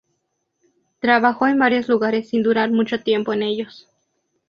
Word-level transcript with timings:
Trabajó 0.99 1.45
en 1.45 1.59
varios 1.59 1.87
lugares 1.87 2.29
sin 2.29 2.41
durar 2.41 2.71
mucho 2.71 3.03
tiempo 3.03 3.33
en 3.33 3.43
ellos. 3.43 3.87